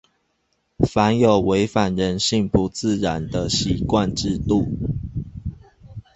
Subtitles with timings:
[0.79, 4.65] 凡有違反人性不自然的習慣制度